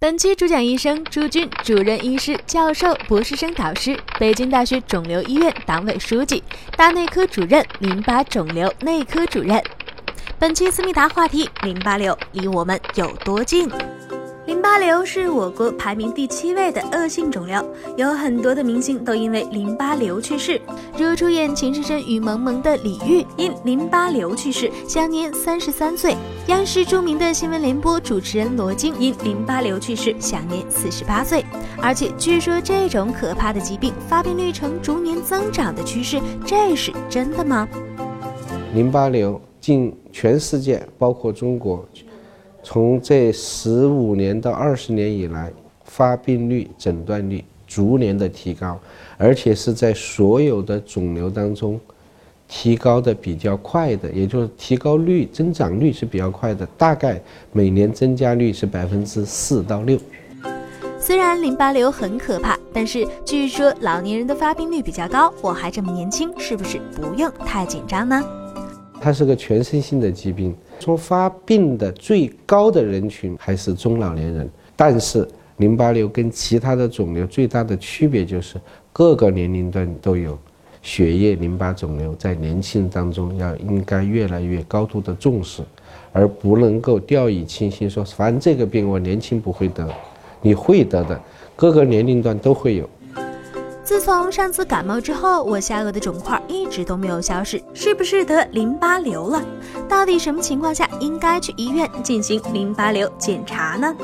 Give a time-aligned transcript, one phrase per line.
[0.00, 6.40] 本期主讲医生朱军，主任医师、教授、博士生导师，北京大学肿瘤医院党委书记、
[6.76, 9.60] 大内科主任、淋巴肿瘤内科主任。
[10.38, 13.68] 本期思密达话题：淋巴瘤离我们有多近？
[14.68, 17.64] 淋巴瘤是我国排名第七位的恶性肿瘤，
[17.96, 20.60] 有很多的明星都因为淋巴瘤去世，
[20.98, 26.12] 如出演《情深深雨蒙蒙的李玉因淋巴瘤去世，享年三十三岁；
[26.48, 31.42] 央视著名的新闻联播主持人罗京因淋巴瘤去世，享年四十八岁。
[31.80, 37.66] 而且据说这种可怕的疾病发病率呈逐年增长的趋势，这是真的吗？
[38.74, 41.82] 淋巴瘤近全世界，包括中国。
[42.70, 45.50] 从这十五年到二十年以来，
[45.84, 48.78] 发病率、诊断率逐年的提高，
[49.16, 51.80] 而且是在所有的肿瘤当中
[52.46, 57.18] 提高的比较快的，也就是提高率、增长率是比较快的，大概
[57.52, 59.98] 每年增加率是百分之四到六。
[61.00, 65.32] 虽然淋巴瘤很可怕，但是据说老年人的发病率比较高。
[65.40, 68.22] 我还这么年轻，是不是不用太紧张呢？
[69.00, 70.54] 它是个全身性的疾病。
[70.80, 78.60] 从发病的最高的人群还是中老年人，但是淋巴瘤跟其他的肿瘤最大的区别就是
[78.92, 80.38] 各个年龄段都有。
[80.80, 85.62] 血液淋巴肿瘤在年轻人当中要应该越来越高度的重视，
[86.12, 89.86] 而不能够掉以轻心，说反正这个病我年轻不会得，
[90.40, 91.20] 你会得的，
[91.56, 92.88] 各个年龄段都会有。
[93.88, 99.42] 自从上次感冒之后，我下颚的肿块一直都没有消失，是不是得淋巴瘤了？
[99.88, 103.96] 到底什么情况下应该去医院进行淋巴瘤检查呢？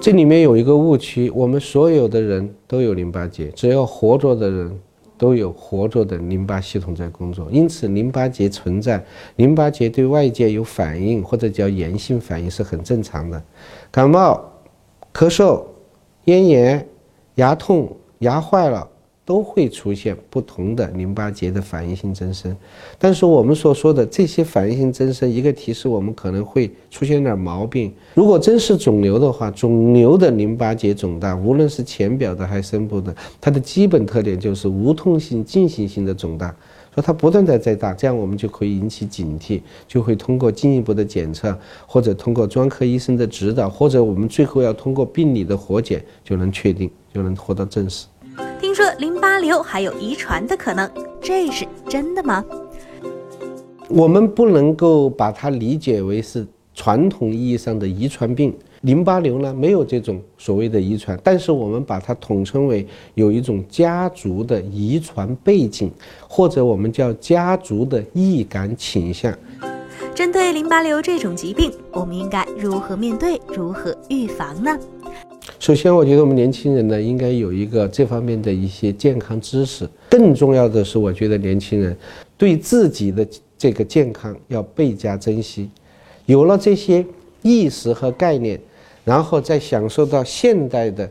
[0.00, 4.80] 这里面有一个误区，我们所有的人都有淋巴结，只要活着的人
[5.18, 9.04] 都有活着的淋巴系统在工作，因此淋巴结存在，
[9.34, 13.42] 淋巴结对外界有反应或者叫炎性反应是很正常的。
[13.90, 14.40] 感冒、
[15.12, 15.64] 咳嗽、
[16.26, 16.88] 咽炎、
[17.34, 18.88] 牙痛、牙坏了。
[19.32, 22.54] 都会出现不同的淋巴结的反应性增生，
[22.98, 27.90] 但是我们所说的这些反应性增生，一个提示我们可能会出现点毛病。
[28.12, 36.54] 如果真是肿瘤的话，肿瘤的淋巴结肿大，无论是浅表的还是深部的，它的基本特点就是无痛性进行性的肿大，
[36.94, 48.04] 说它不断在在大，这样我们就可以引起警惕，就会通过进一步的检测，或者通过专科医生的指导，或者我们最后要通过病理的活检，就能确定，就能获得证实。
[48.72, 50.90] 听说淋巴瘤还有遗传的可能，
[51.20, 52.42] 这是真的吗？
[53.90, 58.56] 我们不能够把它理解为是传统意义上的遗传病。
[58.80, 65.92] 淋巴瘤呢，没有这种所谓的遗传，但是我们把它统称为有一种家族的遗传背景，
[66.26, 69.30] 或者我们叫家族的易感倾向。
[70.14, 74.78] 针对淋巴瘤这种疾病，我们应该如何面对，如何预防呢？
[75.62, 79.88] 首先，我觉得我们年轻人呢，应该有一个这方面的一些健康知识。
[80.10, 81.96] 更重要的是，我觉得年轻人
[82.36, 83.24] 对自己的
[83.56, 85.70] 这个健康要倍加珍惜。
[86.26, 87.06] 有了这些
[87.42, 88.58] 意识和概念，
[89.04, 91.08] 然后再享受到现代的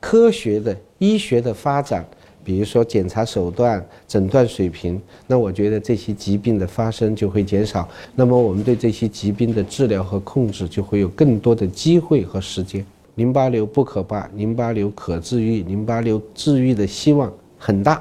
[0.00, 2.06] 科学的医学的发展，
[2.44, 7.88] 比如说检查手段、诊断水平，那我觉得这些疾病的发生就会减少。
[8.14, 12.84] 那么，我们对这些疾病的治疗和控制就会有更多的机会和时间。
[13.18, 18.00] 淋巴瘤不可怕，淋巴瘤可治愈，淋巴瘤治愈的希望很大。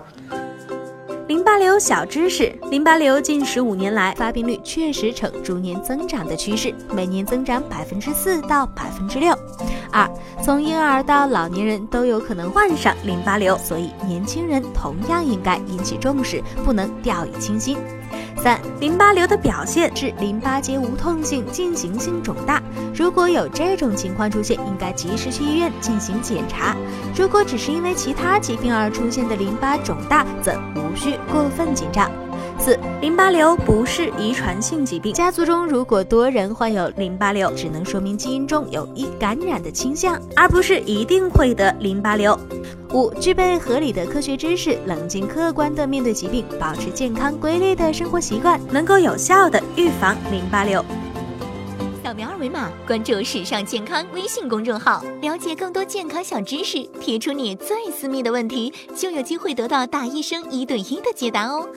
[1.28, 9.36] 淋巴瘤小知识：淋巴瘤近十五年来发病率确实呈逐年增长的趋势，每年增长百分之四到百分之六。
[9.92, 10.08] 二，
[10.44, 17.76] 从婴儿到老年人都有可能患上淋巴瘤，所以年轻人同样应该引起重视，不能掉以轻心。
[18.80, 22.62] 淋巴瘤的表现是淋巴结无痛性进行性肿大。
[22.94, 26.76] 如果有这种情况出现，应该及时去医院进行检查。
[27.16, 32.12] 如果只是因为其他疾病而出现的淋巴肿大，则无需过分紧张。
[32.60, 42.38] 四、淋巴瘤不是遗传性疾病，家族中如果多人患有淋巴瘤，只能说明基因中有易感染的倾向，而不是一定会得淋巴瘤。
[42.94, 50.84] 五、具备合理的科学知识，冷静客观地面对疾病，保持健康规律的生活习惯，能够有效地预防淋巴瘤。
[52.04, 56.82] 扫描二维码，关注“时尚健康”微信公众号，了解更多健康小知识。
[57.02, 61.68] 提出你最私密的问题，就有机会得到大医生一对一的解答哦。